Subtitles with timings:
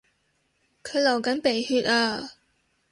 [0.83, 2.31] 佢流緊鼻血呀